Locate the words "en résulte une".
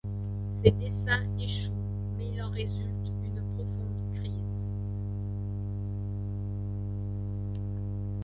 2.41-3.39